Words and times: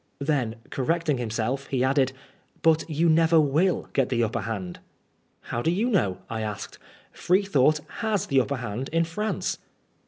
Then, 0.17 0.55
correcting 0.71 1.19
himself, 1.19 1.67
he 1.67 1.83
added:" 1.83 2.11
But 2.63 2.89
you 2.89 3.07
never 3.07 3.39
will 3.39 3.87
get 3.93 4.09
the 4.09 4.23
upper 4.23 4.41
hand."" 4.41 4.79
How 5.51 5.61
do 5.61 5.69
you 5.69 5.91
know?" 5.91 6.17
I 6.27 6.41
asked." 6.41 6.79
Freethought 7.11 7.81
has 7.99 8.25
the 8.25 8.41
upper 8.41 8.57
hand 8.57 8.89
in 8.89 9.03
France." 9.03 9.59